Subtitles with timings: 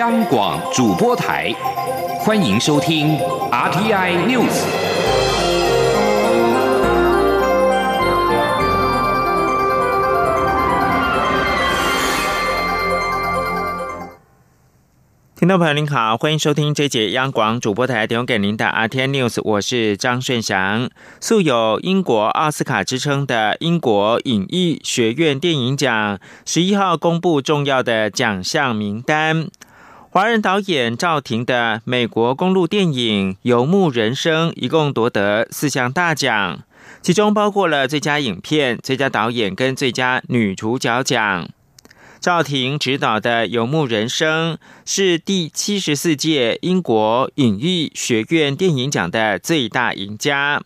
[0.00, 1.54] 央广主播台，
[2.18, 3.16] 欢迎收听
[3.52, 4.64] RTI News。
[15.36, 20.90] 听众朋友您好，欢迎收听这节央广主播台提供给您的 RTI News，我是张顺祥。
[21.20, 29.46] 素有英国奥斯卡之称的英国影艺学院电影奖，十一号公布重要的奖项名单。
[30.14, 36.60] 华人导演赵婷的美国公路电影《游牧人生》一共夺得四项大奖，
[37.02, 41.48] 其中包括了最佳影片、最佳导演跟最佳女主角奖。
[42.20, 44.54] 赵婷执导的《游牧人生》
[44.86, 50.62] 是第七十四届英国影艺学院电影奖的最大赢家，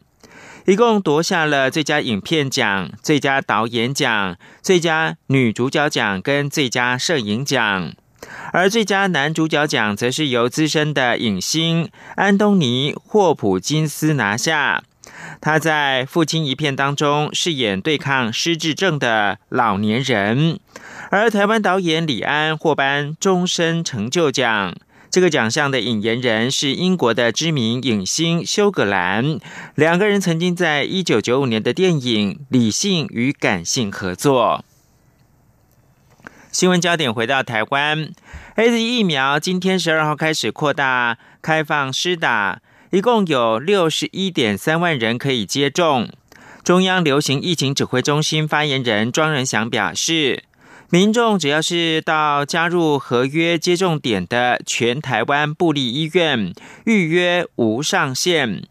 [0.66, 7.94] 一共夺下了最佳影片奖、最佳导演奖、最佳女主角奖跟最佳摄影奖。
[8.52, 14.82] 而最佳男主角奖则是由资深的影星安东尼·霍普金斯拿下。
[15.40, 20.58] 他在《父亲一片》当中饰演对抗失智症的老年人。
[21.10, 24.74] 而台湾导演李安获颁终身成就奖。
[25.10, 29.38] 这个奖项的引言人是英国的知名影星休格兰。
[29.74, 34.64] 两个人曾经在一九九五年的电影《理性与感性》合作。
[36.58, 38.10] 新闻焦点回到台湾
[38.56, 46.08] ，A Z 疫苗今天十二号开始扩大开放施打，一共有六十一点三万人可以接种。
[46.64, 50.42] 中央流行疫情指挥中心发言人庄仁祥表示，
[50.90, 56.52] 民众只要是到加入合约接种点的全台湾布利医院
[56.86, 58.64] 预约无上限，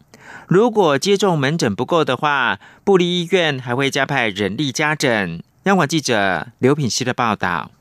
[0.49, 5.41] 如果接种门诊不够的话，布利医院还会加派人力加诊。
[5.63, 7.72] 央广记者刘品希的报道。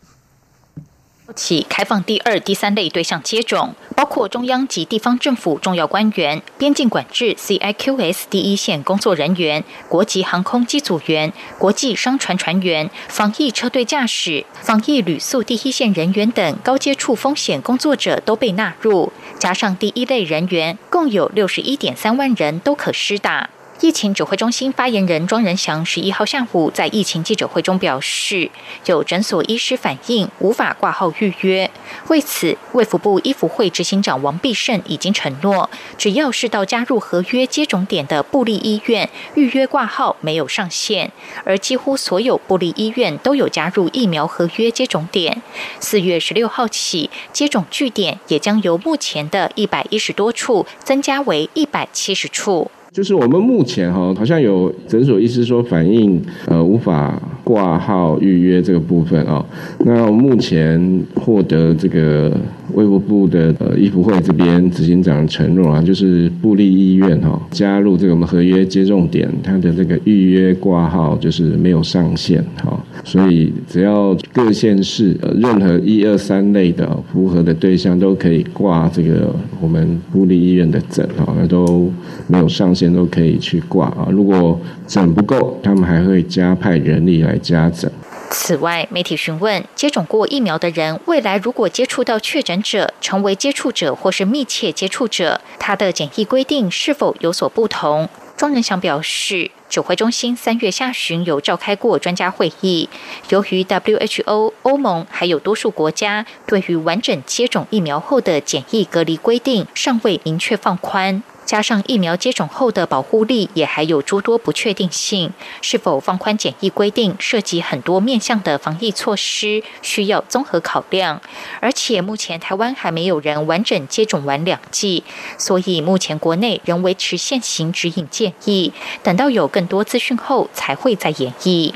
[1.34, 23.50] 起开放第二、第三类对象接种，包括中央及地方政府重要官员、边境管制 （CIQS） 第一线工作人员、国际航空机组员、国际商船船员、防疫车队驾驶、防疫旅宿第一线人员等高接触风险工作者都被纳入，加上第一类人员，共有六十一点三万人都可施打。
[23.81, 28.50] 疫情指挥中心发言人庄仁祥十一号下午在疫情记者会中表示，
[28.87, 31.70] 有诊所医师反映无法挂号预约。
[32.09, 41.12] 为此，卫福部医福会执行长王必胜已经承诺，只要是到加入合约接种点的布利医院预约挂号没有上限，
[41.44, 45.43] 而几乎所有布利医院都有加入疫苗合约接种点。
[45.81, 52.70] 四月十六号起，接种据点也将由目前的一百一十多处增加为一百七十处。
[52.92, 59.44] 就是我们目前哈，好像有诊所医师说反映，呃，无法挂号预约这个部分哦。
[59.84, 62.34] 那目前获得这个
[62.72, 72.82] 卫福部的呃医福会这边执行长承诺啊，就是布利医院哈加入这个我们合约接种点，它的这个预约挂号就是没有上限哈。
[73.04, 81.92] 所以只要各县市呃任何一二三类的符合的对象都可以挂这个我们布利医院的诊哈，那都
[82.26, 82.87] 没有上限。
[82.97, 84.09] 都可以去挂啊！
[84.10, 87.92] 如果诊不够，他们还会加派人力来加诊。
[88.31, 98.09] 此外，媒体询问接种过疫苗的人，未来如果接触到确诊者，成为接触者或是密切接触者，他的检疫规定是否有所不同？
[98.37, 102.88] 庄仁祥表示，指挥中心三月下旬有召开过专家会议，
[103.28, 111.22] 由于 WHO、欧盟还有多数国家对于完整接种疫苗后的检疫隔离规定尚未明确放宽。
[111.46, 121.22] 加上疫苗接种后的保护力也还有诸多不确定性，是否放宽检疫规定，涉及很多面向的防疫措施，需要综合考量。
[121.60, 125.04] 而且目前台湾还没有人完整接种完两剂，
[125.38, 128.72] 所以目前国内仍维持现行指引建议，
[129.04, 131.72] 等到有更多资讯后才会再演绎。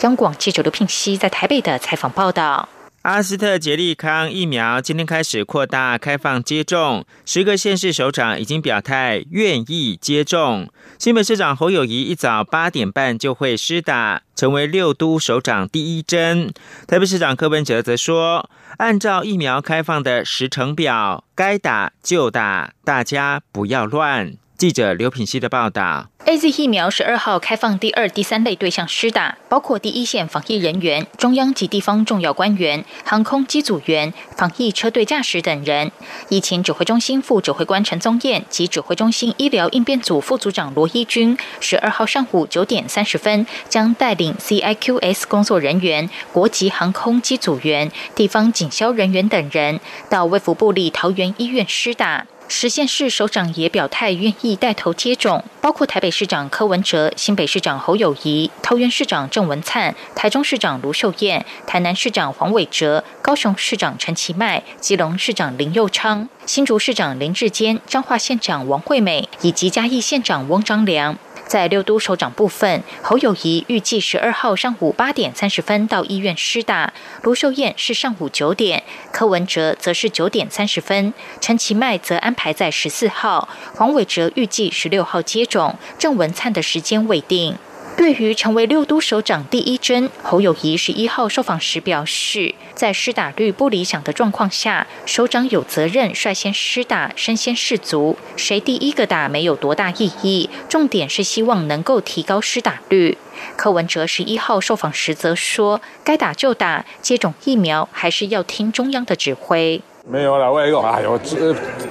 [0.00, 2.70] 央广记者刘聘熙在台北的采访报道。
[3.02, 10.70] 阿斯特捷利康疫苗今天开始扩大开放接种，十个县市首长已经表态愿意接种。
[10.98, 16.52] 新北市长侯友谊一早八点半就会施打，成为六都首长第一针。
[16.86, 24.34] 台北市长柯文哲则说，按照疫苗开放的时程表，该打就打，大家不要乱。
[24.60, 26.10] 记者刘品希的报道。
[26.26, 35.90] A Z 疫苗十二号开放第二、第三类对象施打，包括第一线防疫人员、中央及地方重要官员、航空机组员、防疫车队驾驶等人。
[36.28, 49.80] 疫情指挥中心副指挥官陈宗彦及指挥中心医疗应变组副组长罗一军，十二号上午九点三十分，将带领 C I Q S 工作人员、国籍航空机组员、地方警消人员等人
[50.10, 52.26] 到卫福部立桃园医院施打。
[52.52, 71.16] 实县市首长也表态愿意带头接种，包括台北市长柯文哲、新北市长侯友谊、桃园市长郑文灿、台中市长卢秀燕、台南市长黄伟哲、高雄市长陈其迈、基隆市长林佑昌、新竹市长林志坚、彰化县长王惠美以及嘉义县长翁章良。
[71.50, 76.92] 在六都首长部分，侯友谊预计十二号上午八点三十分到医院施打，
[77.22, 87.56] 卢秀燕是上午九点，柯文哲则是九点三十分，陈其迈则安排在十四号，黄伟哲预计十六号接种，郑文灿的时间未定。
[88.00, 98.16] 对于成为六都首长第一针，侯友谊十一号受访时表示，在施打率不理想的状况下，首长有责任率先施打，身先士卒。
[98.36, 103.18] 谁第一个打没有多大意义，重点是希望能够提高施打率。
[103.54, 109.82] 柯文哲十一号受访时则说，该打就打，接种疫苗还是要听中央的指挥。
[110.10, 111.16] 没有啦，我也讲，哎呦，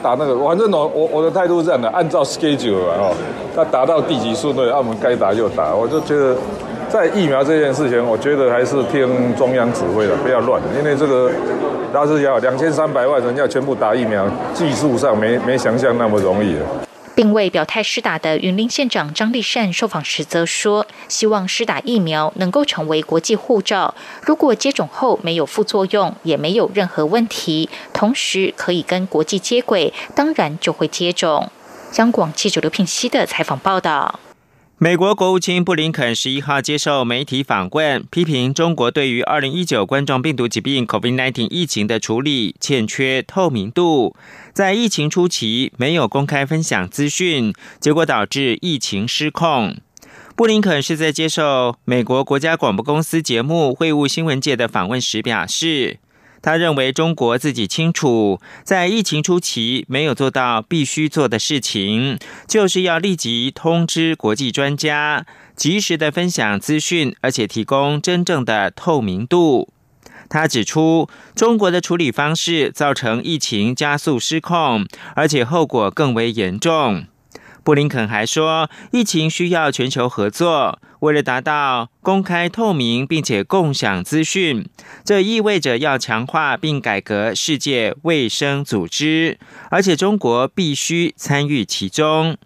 [0.04, 3.16] 打那个，反正我我我的态度是这样的，按照 schedule 啊，哦，
[3.56, 5.74] 他打到第几顺位，澳门该打就打。
[5.74, 6.36] 我就觉得，
[6.90, 11.32] 在疫苗这件事情，我觉得还是听中央指挥的，不要乱，因为这个，
[11.94, 16.56] 要是要两千三百万人要全部打疫苗，技术上没没想象那么容易
[17.20, 31.52] 并未表态施打的云林县长张立善受访时则说，希望施打疫苗能够成为国际护照，如果接种后没有副作用，也没有任何问题，同时可以跟国际接轨，当然就会接种。
[31.98, 34.22] 央广记者刘品熙的采访报道。
[34.82, 44.16] 美国国务卿布林肯十一号接受媒体访问，批评中国对于二零一九冠状病毒疾病 （COVID-19） 疫情的处理欠缺透明度，
[44.54, 49.76] 在疫情初期没有公开分享资讯，结果导致疫情失控。
[50.38, 56.00] 布林肯是在接受美国国家广播公司节目《会晤新闻界》的访问时表示。
[56.42, 65.26] 他认为中国自己清楚，在疫情初期没有做到必须做的事情，就是要立即通知国际专家，
[65.56, 69.70] 及时的分享资讯，而且提供真正的透明度。
[70.30, 74.86] 他指出，中国的处理方式造成疫情加速失控，
[75.16, 77.06] 而且后果更为严重。
[77.64, 80.80] 布林肯还说，疫情需要全球合作。
[81.00, 84.68] 为了达到公开透明并且共享资讯，
[85.06, 89.38] 这意味着要强化并改革世界卫生组织，
[89.70, 92.38] 而且中国必须参与其中。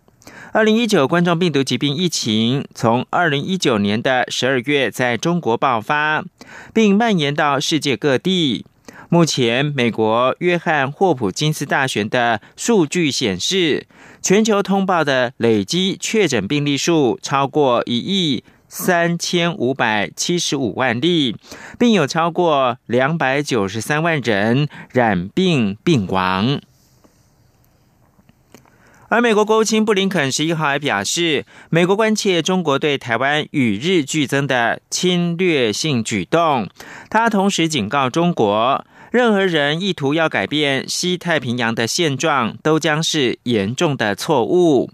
[0.51, 6.24] 二零一九冠状病毒疾病疫情从二零一九年的十二月在中国爆发，
[6.71, 8.68] 并蔓延到世界各地。
[9.13, 13.86] 目前，美国约翰霍普金斯大学的数据显示，
[14.24, 21.36] 全球通报的累积确诊病例数超过一亿三千五百七十五万例，
[21.77, 26.60] 并有超过两百九十三万人染病病亡。
[29.10, 36.68] 而美国国务卿布林肯十一号还表示，美国关切中国对台湾与日俱增的侵略性举动。
[37.12, 38.83] 他同时警告中国。
[39.13, 44.89] 任何人意图要改变西太平洋的现状，都将是严重的错误。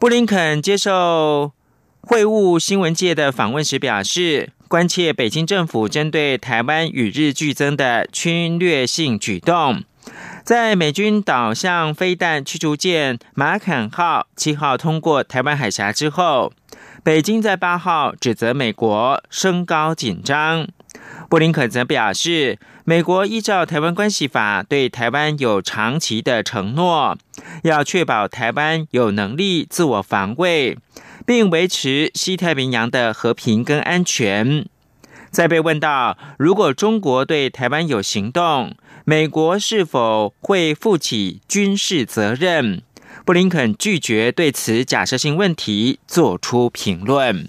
[0.00, 1.52] 布林肯接受
[2.00, 9.84] 会晤新闻界的访问时表示，关切北京政府针对台湾与日俱增的侵略性举动。
[10.42, 16.52] 在美军导向飞弹驱逐舰马坎号七号通过台湾海峡之后，
[17.04, 20.66] 北京在八号指责美国升高紧张。
[21.28, 27.18] 布林肯则表示，美国依照《台湾关系法》对台湾有长期的承诺，
[27.64, 30.78] 要确保台湾有能力自我防卫，
[31.26, 34.66] 并维持西太平洋的和平跟安全。
[35.32, 42.82] 在被问到如果中国对台湾有行动，美国是否会负起军事责任，
[43.24, 47.48] 布林肯拒绝对此假设性问题做出评论。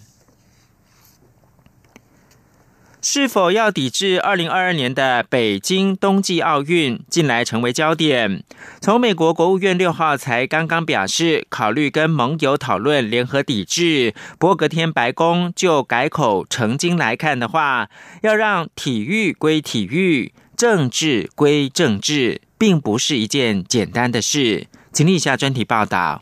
[3.10, 8.44] 是否要抵制二零二二年的北京冬季奥运，近来成为焦点。
[8.82, 17.88] 从美国国务院六号才刚刚表示考虑跟盟友讨论联合抵制，不过隔天白宫就改口成经来看的话，
[18.24, 24.68] 要让体育归体育，政治归政治，并不是一件简单的事。
[24.92, 26.22] 请听一下专题报道。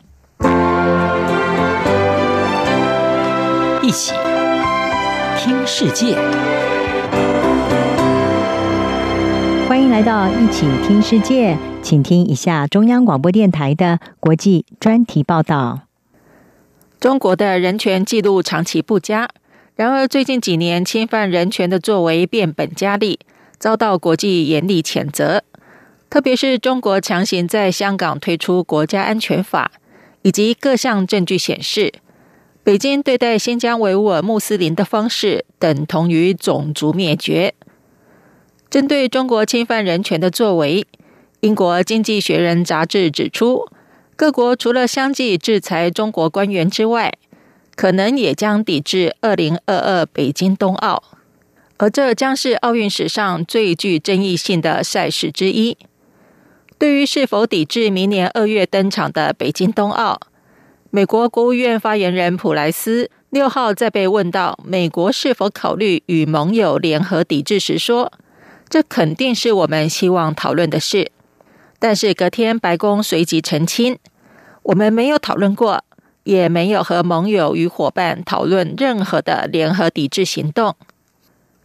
[3.82, 4.12] 一起
[5.36, 6.16] 听世界，
[9.86, 15.82] 迎来到一起听世界，请听一下中央广播电台的国际专题报道。
[16.98, 19.28] 中国的人权记录长期不佳，
[19.76, 23.20] 然而最近几年侵犯人权的作为变本加厉，
[23.58, 25.44] 遭到国际严厉谴责。
[26.10, 29.70] 特别是中国强行在香港推出国家安全法，
[30.22, 31.92] 以及各项证据显示，
[32.64, 37.54] 北京对待新疆维吾尔穆斯林的方式等同于种族灭绝。
[38.68, 40.86] 针对中国侵犯人权的作为，
[41.40, 43.68] 英国《经济学人》杂志指出。
[44.16, 47.12] 各国除了相继制裁中国官员之外，
[47.74, 51.02] 可能也将抵制二零二二北京冬奥，
[51.76, 55.76] 而这将是奥运史上最具争议性的赛事之一。
[56.78, 60.18] 对于是否抵制明年二月登场的北京冬奥，
[60.90, 68.10] 美国国务院发言人普莱斯六号在被问到美国是否考虑与盟友联合抵制时说
[68.68, 71.10] ：“这肯定是我们希望讨论的事。”
[71.78, 73.98] 但是隔天，白宫随即澄清，
[74.62, 75.84] 我们没有讨论过，
[76.24, 80.74] 也没有和盟友与伙伴讨论任何的联合抵制行动。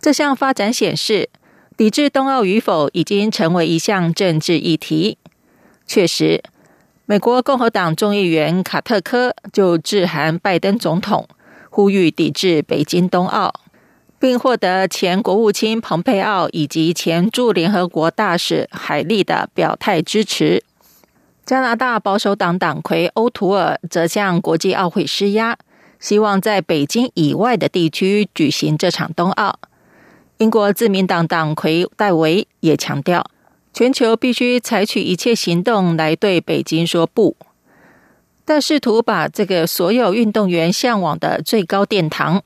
[0.01, 1.29] 这项发展显示，
[1.77, 5.17] 抵制冬奥与否已经成为一项政治议题。
[5.88, 6.43] 确实，
[7.05, 11.25] 美国共和党众议员卡特科就致函拜登总统，
[11.70, 13.60] 呼吁抵制北京冬奥。
[14.21, 20.63] 并获得前国务卿蓬佩奥以及前驻联合国大使海利的表态支持。
[21.43, 25.57] 加拿大保守党党魁欧图尔则向国际奥会施压，
[25.99, 29.57] 希望在北京以外的地区举行这场冬奥。
[30.37, 33.25] 英国自民党党魁戴维也强调，
[33.73, 37.35] 全球必须采取一切行动来对北京说不。
[38.45, 42.43] 但试图把这个所有运动员向往的最高殿堂。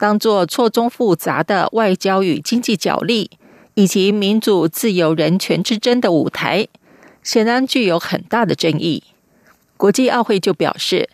[0.00, 3.30] 当做错综复杂的外交与经济角力，
[3.74, 6.68] 以及民主、自由、人权之争的舞台，
[7.22, 9.02] 显然具有很大的争议。
[9.76, 11.10] 国际奥会就表示，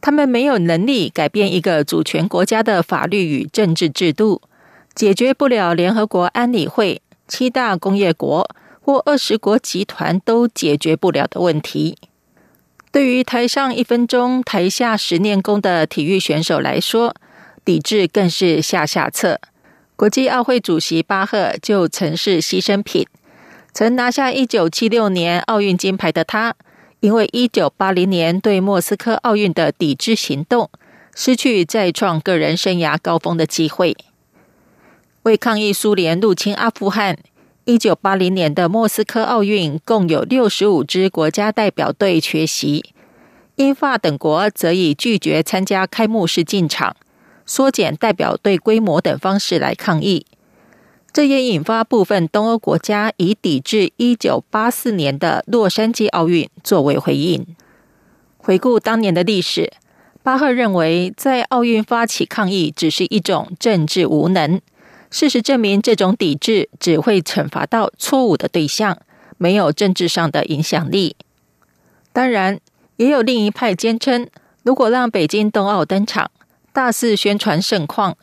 [0.00, 4.42] 他们没有能力改变一个主权国家的法律与政治制度，
[4.96, 8.50] 解决不了联合国安理会七大工业国
[8.80, 11.96] 或二十国集团都解决不了的问题。
[12.90, 17.14] 对于台上一分钟、台下十年功的体育选手来说，
[17.64, 19.40] 抵制更是下下策。
[19.96, 23.06] 国际奥会主席巴赫就曾是牺牲品。
[23.72, 26.54] 曾拿下一九七六年奥运金牌的他，
[27.00, 30.70] 因为一九八零年对莫斯科奥运的抵制行动，
[31.14, 33.96] 失去再创个人生涯高峰的机会。
[35.22, 37.16] 为抗议苏联入侵阿富汗，
[37.64, 42.84] 一九八零年的莫斯科奥运共有六十五支国家代表队缺席，
[43.56, 46.94] 英法等国则以拒绝参加开幕式进场。
[47.46, 50.26] 缩减代表队规模等方式来抗议，
[51.12, 57.46] 这也引发部分东欧国家以抵制一九八四年的洛杉矶奥运作为回应。
[58.38, 59.72] 回顾当年的历史，
[60.22, 64.60] 巴赫认为在奥运发起抗议只是一种政治无能。
[65.10, 68.98] 事实证明，这种抵制只会惩罚到错误的对象，
[69.38, 71.14] 没有政治上的影响力。
[72.12, 72.58] 当然，
[72.96, 74.26] 也有另一派坚称，
[74.64, 76.30] 如果让北京冬奥登场，
[76.74, 78.16] 大肆宣传盛况，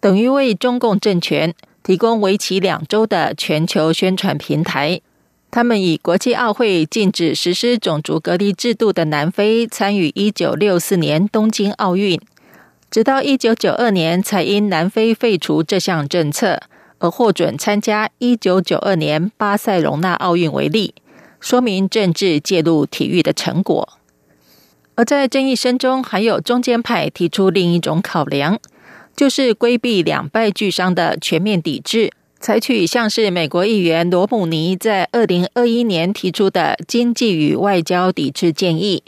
[0.00, 1.54] 等于为中共政权
[1.84, 5.00] 提供为期两周的全球宣传平台。
[5.52, 12.20] 他们以国际奥会禁止实施种族隔离制度的南非参与一九六四年东京奥运，
[12.90, 16.60] 直到一九九二年才因南非废除这项政策
[16.98, 20.92] 而获准参加一九九二年巴塞隆纳奥运为例，
[21.38, 24.00] 说明政治介入体育的成果。
[24.94, 28.58] 而在争议声中，还有中间派提出另一种考量，
[29.16, 39.02] 就是规避两败俱伤的全面抵制，采取像是美国议员罗姆尼在二零二一年提出的经济与外交抵制建议，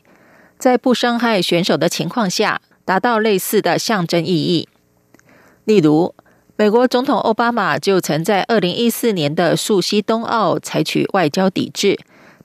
[0.59, 4.69] 在不伤害选手的情况下，达到类似的象征意义。
[5.65, 6.15] 例如，
[6.57, 11.99] 美国总统奥巴马就曾在二零一四年的素西冬奥采取外交抵制，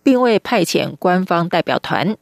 [0.03, 2.17] 并未派遣官方代表团。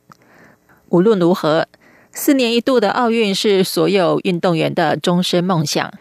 [0.89, 1.67] 无论如何，
[2.13, 5.91] 四年一度的奥运是所有运动员的终身梦想。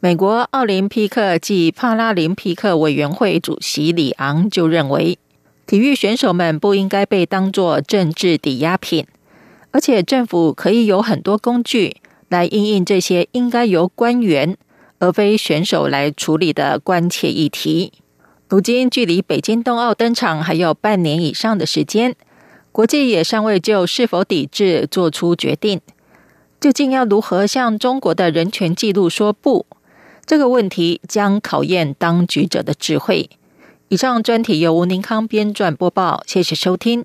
[0.00, 5.18] 美国奥林匹克暨帕拉林匹克委员会主席里昂就认为，
[5.66, 9.06] 体育选手们不应该被当作政治抵押品，
[9.72, 11.96] 而且政府可以有很多工具
[12.28, 14.56] 来应应这些应该由官员
[14.98, 17.94] 而非选手来处理的关切议题。
[18.48, 22.14] 如今距离北京冬奥登场还有半年以上的时间。
[22.78, 25.80] 国际也尚未就是否抵制做出决定。
[26.60, 29.66] 究竟要如何向中国的人权纪录说不？
[30.24, 33.30] 这个问题将考验当局者的智慧。
[33.88, 37.04] 以上专题由吴宁康编撰播报，谢谢收听。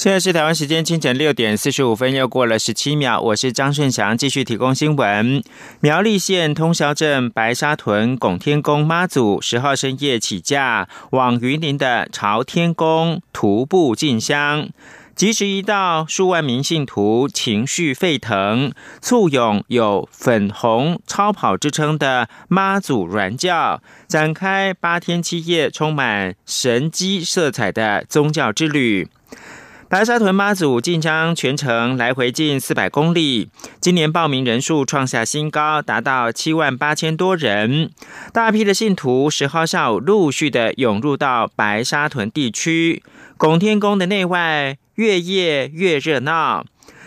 [0.00, 3.20] 现在是台湾时间清晨六点四十五分，又过了十七秒。
[3.20, 5.44] 我是张顺祥，继续提供新闻。
[5.80, 14.70] 苗栗县通霄镇白沙屯拱天宫妈祖十号深夜起驾往云林的朝天宫徒步进香，
[15.14, 29.06] 吉时一到，数万名信徒情绪沸腾，簇拥有“粉红超跑”之称的妈祖銮教，展开八天七夜充满神机色彩的宗教之旅。
[29.90, 37.90] 白沙屯妈祖进香全程来回近四百公里，今年报名人数创下新高，达到七万八千多人。
[38.32, 43.02] 大批的信徒十号下午陆续的涌入到白沙屯地区，
[43.36, 46.64] 拱天宫的内外越夜越热闹。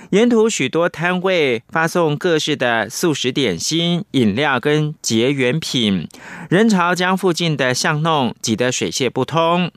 [0.09, 6.09] 沿途许多摊位发送各式的素食点心、饮料跟结缘品，
[6.49, 9.71] 人潮将附近的巷弄挤得水泄不通。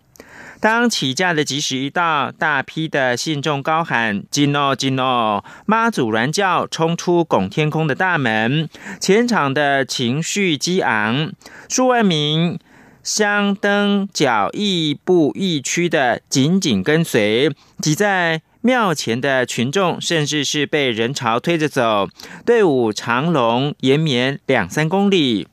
[0.66, 8.68] 当起驾的吉时一到，大批的信众高喊“金哦金哦”，妈祖銮教冲出拱天宫的大门，
[8.98, 11.30] 前场的情绪激昂，
[11.68, 12.58] 数万名
[13.04, 22.08] 香灯脚亦步亦趋的紧紧跟随，挤在庙前的群众甚至是被人潮推着走，
[22.44, 25.46] 队伍长龙延绵两三公里。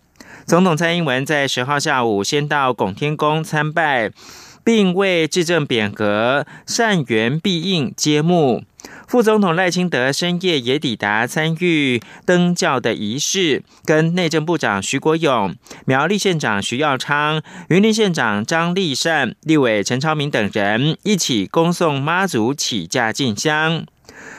[0.48, 4.12] 总统蔡英文在十号下午先到拱天宫参拜。
[4.64, 8.64] 并为质证匾额善缘必应揭幕。
[9.08, 15.56] 副总统赖清德深夜也抵达参与登教的仪式，跟内政部长徐国勇、
[15.86, 23.86] 苗栗县长徐耀昌、云林县长张立善、立委陈超明等人一起恭送妈祖起驾进香。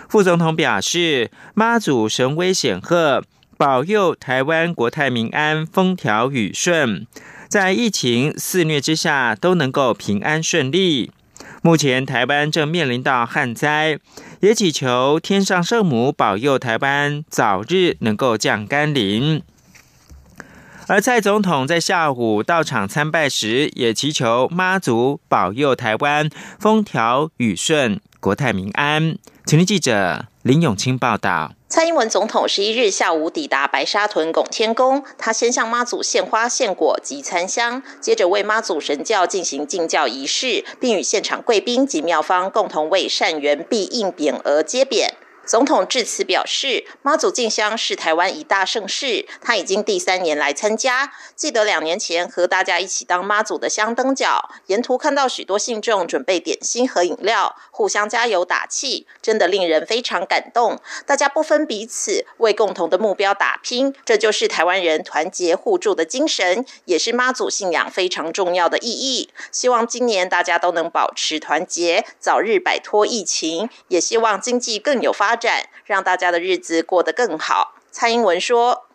[0.09, 3.23] 副总统表示，妈祖神威显赫，
[3.57, 7.07] 保佑台湾国泰民安、风调雨顺。
[7.55, 11.13] 在疫情肆虐之下，都能够平安顺利。
[11.63, 14.01] 目前台湾正面临到旱灾，
[14.41, 19.41] 也祈求天上圣母保佑台湾早日能够降甘霖。
[20.89, 29.17] 而蔡总统在下午到场参拜时，也祈求妈祖保佑台湾风调雨顺、国泰民安。
[29.47, 31.53] 请听记者林永清报道。
[31.71, 45.09] 蔡英文总统十一日下午抵达白沙屯拱天宫，他先向妈祖献花献果及参香，接着为妈祖神教进行敬教仪式，并与现场贵宾及庙方共同为善缘必应匾额揭匾。
[45.47, 51.13] 总统致辞表示，妈祖进香是台湾一大盛事，他已经第三年来参加。
[51.37, 60.81] 记得两年前和大家一起当妈祖的香灯脚，沿途看到许多信众准备点心和饮料，互相加油打气，真的令人非常感动。
[61.05, 69.29] 大家不分彼此，为共同的目标打拼，这就是台湾人团结互助的精神，也是妈祖信仰非常重要的意义。
[69.53, 75.34] 希望今年大家都能保持团结，早日摆脱疫情，也希望经济更有发。
[75.35, 77.75] 发展让大家的日子过得更好。
[77.91, 78.87] 蔡英文说。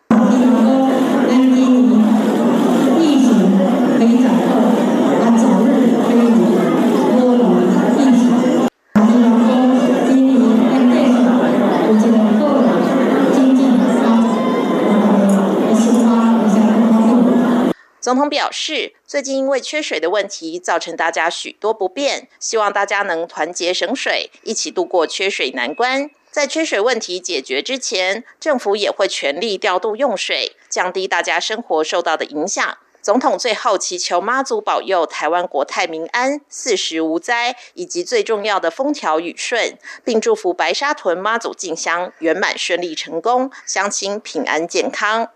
[18.02, 26.10] 总统表示，最近因为缺水的问题，造成大家许多不便，希望大家能团结省水，一起度过缺水难关。
[26.32, 32.78] 在缺水问题解决之前，政府也会全力调度用水，降低大家生活受到的影响。
[33.02, 45.30] 总统最后祈求妈祖保佑台湾国泰民安、四时无灾，以及最重要的风调雨顺，并祝福白沙屯妈祖进香圆满顺利成功，乡亲平安健康。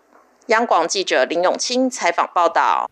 [0.46, 2.88] 央广记者林永清采访报道。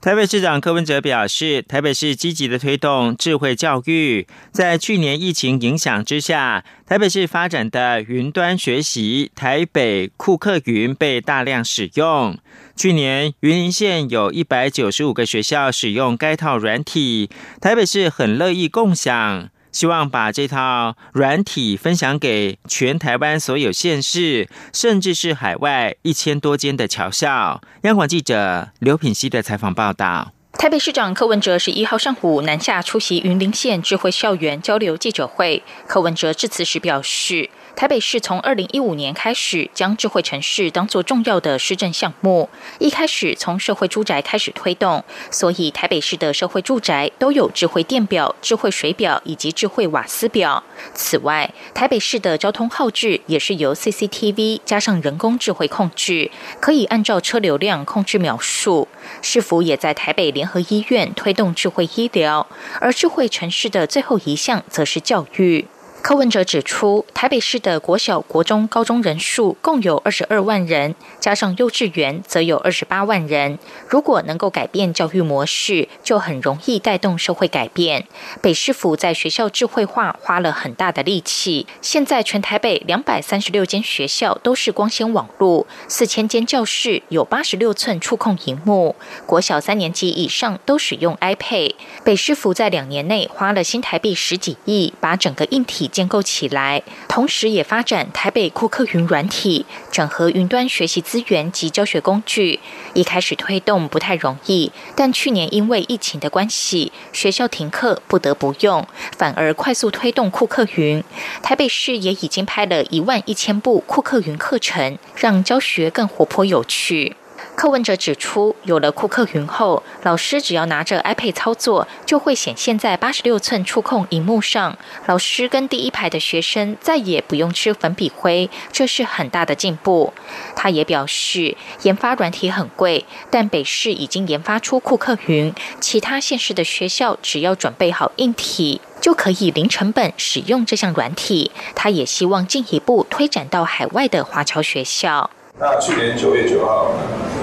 [0.00, 12.38] 台北市长柯文哲表示，台北市积极的推动智慧教育，在去年疫情影响之下，台北市发展的云端学习台北库克云被大量使用。
[12.76, 17.28] 去年云林县有一百九十五个学校使用该套软体，
[17.60, 19.50] 台北市很乐意共享。
[19.78, 27.60] 希望把这套软体分享给全台湾所有县市，甚至是海外一千多间的侨校。
[27.82, 30.32] 央广记者刘品希的采访报道。
[30.54, 35.62] 台北市长柯文哲十一号上午南下出席云林县智慧校园交流记者会。
[35.86, 37.48] 柯文哲致辞时表示。
[37.78, 42.48] 台北市从二零一五年开始，将智慧城市当作重要的施政项目。
[42.80, 50.60] 一开始从社会住宅开始推动，所以台北市的社会住宅都有智慧电表、智慧水表以及智慧瓦斯表。
[50.92, 58.88] 此外，台北市的交通号志也是由 CCTV 加上人工智慧控制，可以按照车流量控制秒数。
[59.22, 62.44] 市府也在台北联合医院推动智慧医疗，
[62.80, 65.68] 而智慧城市的最后一项则是教育。
[66.08, 73.58] 柯文哲指出，台北市的国小、国中、高中人数共有二十二万人，加上幼稚园则有二十八万人。
[73.86, 78.06] 如果能够改变教育模式，就很容易带动社会改变。
[78.40, 91.74] 北市府在学校智慧化花了很大的力气，现在全台北两百三十六间学校都是光纤网络，四千间教室有八十六寸触控荧幕，国小三年级以上都使用 iPad。
[92.02, 95.90] 北市府在两年内花了新台币十几亿，把整个硬体。
[95.98, 102.60] 建构起来，同时也发展台北库克云软体，整合云端学习资源及教学工具。
[102.94, 111.02] 一开始推动不太容易，但去年因为疫情的关系，学校停课不得不用，反而快速推动库克云。
[111.42, 117.16] 台北市也已经拍了一万一千部库克云课程，让教学更活泼有趣。
[117.58, 124.78] 柯文哲指出，有了库克云后，老师只要拿着 iPad 操作，就会显现在八十六寸触控荧幕上。
[125.06, 130.14] 老师跟第一排的学生再也不用吃粉笔灰，这是很大的进步。
[130.54, 141.50] 他也表示，研发软体很贵，但北市已经研发出库克云，其他县市的学校只要准备好硬体，就可以零成本使用这项软体。
[141.74, 145.28] 他也希望进一步推展到海外的华侨学校。
[145.60, 146.92] 那去年九月九号，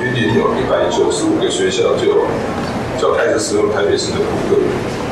[0.05, 2.29] 云林有一百九十五个学校就
[3.01, 4.61] 就开始使用台北市的谷歌。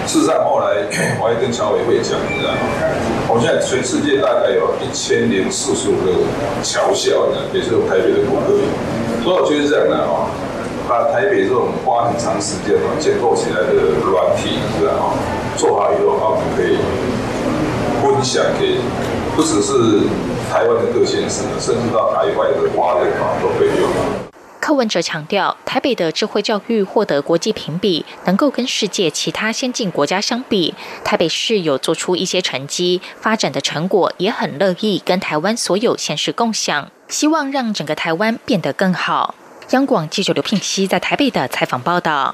[0.05, 0.85] 事实上，后来
[1.17, 2.61] 我还跟侨委会讲，你知道吗？
[3.25, 6.21] 我们现在全世界大概有一千零四十五个
[6.61, 8.61] 侨校呢，也是用台北的谷歌。
[9.25, 10.29] 所以我觉得这样的哦，
[10.85, 15.17] 把台北这种花很长时间哦建构起来的软体，知道吗？
[15.57, 16.77] 做好以后，我们可以
[18.05, 18.77] 分享给
[19.35, 20.05] 不只是。
[20.51, 24.22] 台湾的各县市，甚至到海外的华人啊，都可以用。
[24.63, 30.73] 柯文哲强调，台北的智慧教育获得国际评比，能够跟世界其他先进国家相比。
[31.03, 39.35] 台北市有做出一些成绩，发展的成果也很乐意跟台湾所有县市共享，希望让整个台湾变得更好。
[39.71, 42.33] 央广记者刘聘熙在台北的采访报道。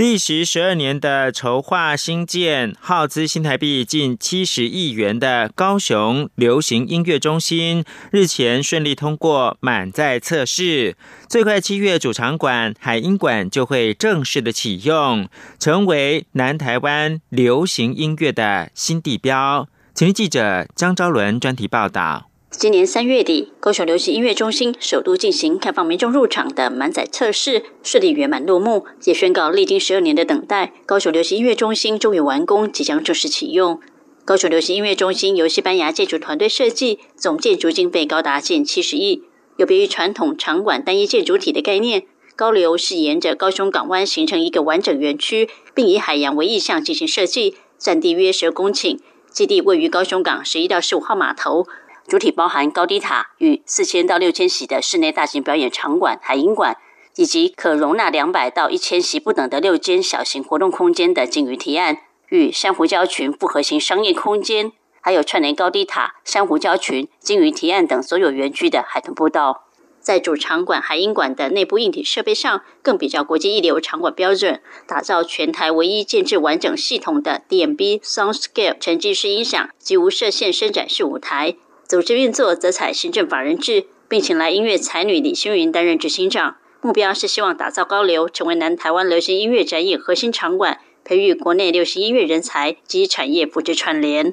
[0.00, 10.96] 历时十二年的筹划新建，耗资新台币近七十亿元的高雄流行音乐中心，日前顺利通过满载测试，
[11.28, 19.68] 最快七月主场馆海音馆就会正式的启用，成为南台湾流行音乐的新地标。
[19.92, 22.29] 请记者张昭伦专题报道。
[22.50, 33.80] 今年三月底，高雄流行音乐中心首度进行开放民众入场的满载测试，顺利圆满落幕，也宣告历经十二年的等待，高雄流行音乐中心终于完工，即将正式启用。
[34.24, 39.22] 高雄流行音乐中心由西班牙建筑团队设计，总建筑经费高达近七十亿。
[39.56, 42.02] 有别于传统场馆单一建筑体的概念，
[42.34, 48.98] 高流是沿着高雄港湾形成一个完整园区，并以海洋为意向进行设计，占地约十二公顷，
[49.30, 51.66] 基地位于高雄港十一到十五号码头。
[52.10, 56.76] 主体包含高低塔与四千到六千席的室内大型表演场馆、海音馆，
[57.14, 61.98] 以及可容纳两百到一千席不等的六间小型活动空间的鲸鱼提案，
[62.30, 69.68] 与珊瑚礁群复合型商业空间，还有串联高低塔、珊瑚礁群、鲸鱼提案等所有园区的海豚步道。
[70.00, 81.54] 在主场馆、海音馆的内部硬体设备上，更比较国际一流场馆标准，打造全台唯一建制完整系统的 DMB Soundscape 沉浸式音响及无射线伸展式舞台。
[81.90, 86.54] 组织运作则采行政法人制，并请来音乐才女李星云担任执行长。
[86.80, 94.32] 目标是希望打造高流，成为南台湾流行音乐展演核心场馆，培育国内流行音乐人才及产业复制串联。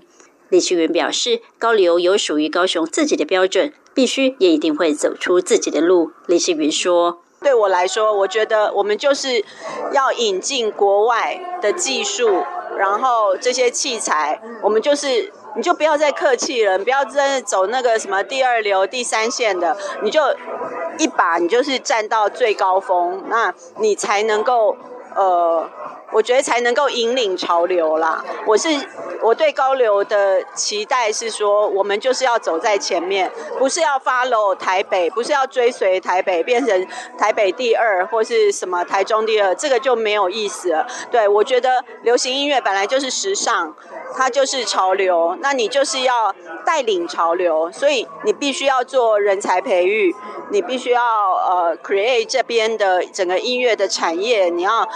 [0.49, 6.11] 李星云表示，高流有属于高雄自己的标准，必须也一定会走出自己的路。
[6.27, 9.43] 李星云说：“对我来说，我觉得我们就是
[9.91, 12.43] 要引进国外的技术，
[12.77, 20.21] 然后这些器材，我们就是。”你就不要再客气了，你不要再走那个什么第二流、第三线的，你就
[20.99, 24.77] 一把，你就是站到最高峰，那你才能够，
[25.15, 25.67] 呃，
[26.11, 28.23] 我觉得才能够引领潮流啦。
[28.45, 28.69] 我是
[29.27, 36.87] 我对高流的期待是说，我们就是要走在前面，不是要 follow 台北，不是要追随台北变成
[37.17, 40.87] 台北第二或是什么台中第二，这个就没有意思了。
[41.11, 43.75] 对我觉得流行音乐本来就是时尚，
[44.15, 46.33] 它就是潮流，那你就是要
[46.65, 50.15] 带领潮流，所以你必须要做人才培育，
[50.51, 54.87] 你必须要呃 create 这边的整个音乐的产业，你要。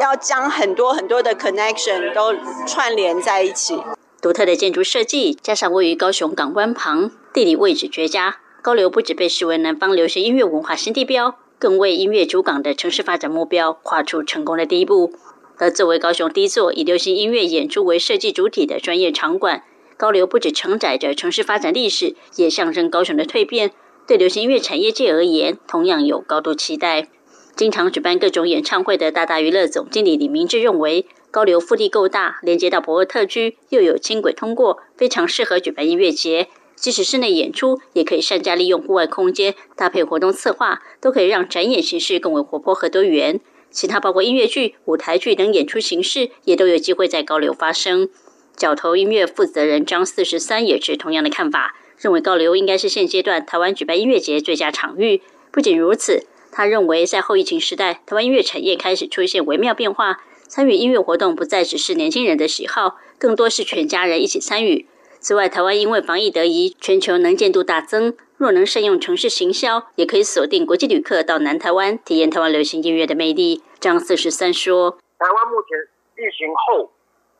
[0.00, 2.34] 要将很多很多的 connection 都
[2.66, 3.78] 串联在一起。
[4.20, 15.14] 独特的建筑设计，加上位于高雄港湾旁，地理位置绝佳，高流不止被视为南方流行音乐文化新地标，更为音乐主港的城市发展目标跨出成功的第一步。
[15.58, 19.62] 而作为高雄第一座以流行音乐演出为设计主体的专业场馆，
[19.96, 23.70] 高流不止承载着城市发展历史，也象征高雄的蜕变。
[24.06, 27.08] 对流行音乐产业界而言，同样有高度期待。
[27.54, 36.48] 经常举办各种演唱会的大大娱乐总经理李明志认为，高流腹地够大，连接到博尔特区，又有轻轨通过，非常适合举办音乐节。
[36.76, 43.40] 即使室内演出，也可以善加利用户外空间，搭配活动策划，都可以让展演形式更为活泼和多元。
[43.70, 48.10] 其他包括音乐剧、舞台剧等演出形式，也都有机会在高流发生。
[48.54, 55.22] 角头音乐负责人张四十三也持同样的看法，认为高流应该是现阶段台湾举办音乐节最佳场域。
[55.50, 56.26] 不仅如此。
[56.54, 60.20] 他认为，在后疫情时代，台湾音乐产业开始出现微妙变化，
[60.54, 64.86] 参与音乐活动不再只是年轻人的喜好，更多是全家人一起参与。
[65.18, 73.62] 此外，台湾因为防疫得宜，全球能见度大增，若能善用城市行销，也可以锁定国际旅客到南台湾体验台湾流行音乐的魅力。
[73.80, 75.72] 张四十三说：“台湾目前
[76.20, 76.92] 疫情后，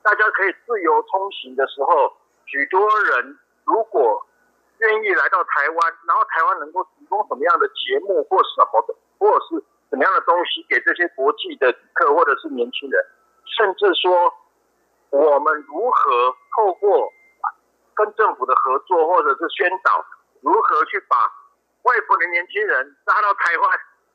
[0.03, 4.25] 大家可以自由通行的时候，许多人如果
[4.79, 5.77] 愿意来到台湾，
[6.09, 12.97] 然后台湾能够提供什么样的节目或什么的。”或者是什么样的东西给这些国际的客或者是年轻人，
[13.45, 14.33] 甚至说
[15.13, 17.13] 我们如何透过
[17.93, 20.03] 跟政府的合作或者是宣导，
[20.41, 21.29] 如何去把
[21.83, 23.69] 外国的年轻人拉到台湾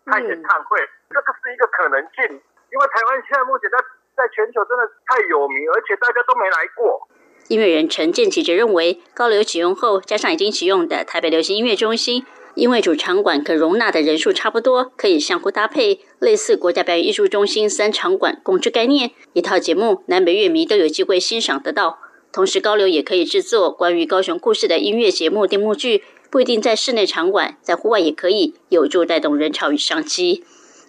[0.10, 0.82] 开演唱会，
[1.14, 2.42] 这个是一个可能性。
[2.74, 3.78] 因为台湾现在目前在
[4.18, 7.08] 在全球真的太有名，而且大家都没来过。
[7.50, 12.26] 音乐人陈建奇则认为，高流启用后，加上已经启用的台北流行音乐中心。
[12.58, 22.00] 因为主场馆可容纳的人数差不多，可以相互搭配，类似国家表演艺术中心三场馆共治概念，一套节目南北乐迷都有机会欣赏得到。
[22.34, 30.44] 同时，高流也可以制作关于高雄故事的音乐节目、电幕剧，不一定在室内场馆，在户外也可以，有助带动人潮与商机。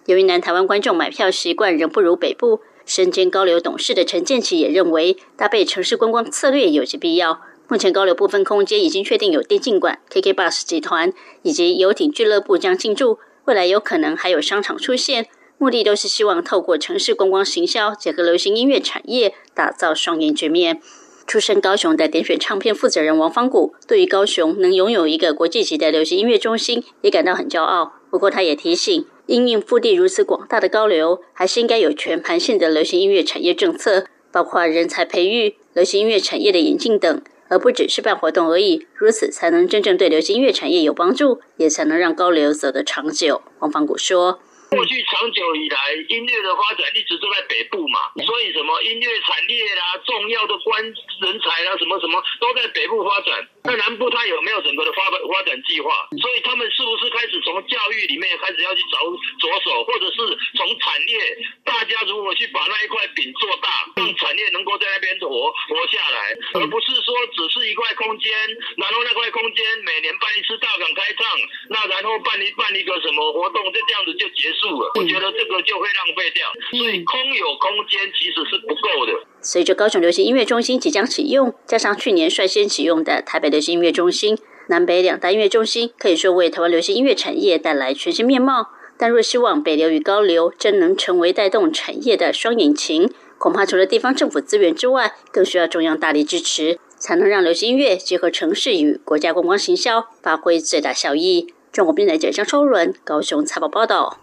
[0.07, 7.41] 由于南台湾观众买票习惯仍不如北部，身兼高流董事的陈建奇也认为，搭配城市观光策略有些必要。
[7.71, 15.27] 目前高流部分空间已经确定有电竞馆、KK Bus 集团以及游艇俱乐部将进驻，未来有可能还有商场出现。
[15.59, 20.81] 目的都是希望透过城市观光行销，结合流行音乐产业，打造双赢局面。
[21.27, 27.93] 出身高雄的点选唱片负责人王方谷，对于高雄能拥有一个国际级的流行音乐中心，也感到很骄傲。
[28.09, 37.21] 不过，他也提醒，因应腹地如此广大的高流，还是应该有全盘性的流行音乐产业政策，包括人才培育、流行音乐产业的引进等。
[37.49, 43.41] 而不只是办活动而已，如此才能真正对流行音乐产业有帮助，也才能让高流走得长久。
[43.59, 44.39] 王芳谷说。
[44.69, 45.77] 过去长久以来，
[46.09, 53.33] 音乐的发展一直都在北部嘛，所以什么音乐产业啦、重要的关人才啦、什么什么都在北部发展。
[53.69, 56.09] 那南部它有没有整个的发发展计划？
[56.17, 58.97] 所以他们是不是开始从教育里面开始要去着
[59.37, 60.17] 着手，或者是
[60.57, 68.33] 从产业，大家如何去把那一块饼做大，让产业能够在那边活活下来，而不是说只是一块空间，
[68.77, 71.25] 然后那块空间每年办一次大港开唱，
[71.69, 74.91] 那然后办一办一个什么活动，就这样子就结束了。
[74.95, 79.13] 我觉得这个就会浪费掉，所以空有空间其实是不够的。
[79.41, 88.69] 随着高雄流行音乐中心即将启用，加上去年率先启用的台北流行音乐中心，南北两大音乐中心可以说为台湾流行音乐产业带来全新面貌。
[88.97, 101.53] 但若希望北流与高流真能成为带动产业的双引擎，恐怕除了地方政府资源之外，更需要中央大力支持，才能让流行音乐结合城市与国家观光行销，发挥最大效益。
[101.71, 104.19] 中国电台记者张超伦高雄采报报道。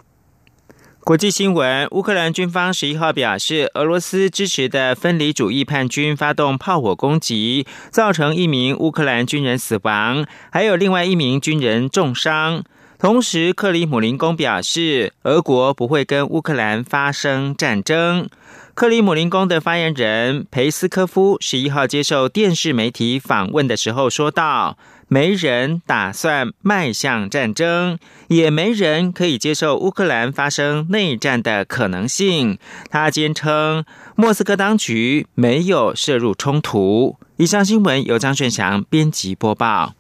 [1.07, 12.65] 国际新闻：乌克兰军方十一号表示，俄罗斯支持的分离主义叛军发动炮火攻击，造成一名乌克兰军人死亡，还有另外一名军人重伤。
[12.99, 18.29] 同时，克里姆林宫表示，俄国不会跟乌克兰发生战争。
[18.75, 24.77] 克里姆林宫的发言人佩斯科夫十一号接受电视媒体访问的时候说道。
[25.09, 32.59] 没人打算迈向战争，也没人可以接受乌克兰发生内战的可能性。
[32.91, 33.85] 他坚称，
[34.17, 37.17] 莫斯科当局没有涉入冲突。
[37.37, 39.95] 以上新闻由张炫翔编辑播报。